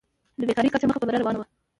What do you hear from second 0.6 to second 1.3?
کچه مخ په بره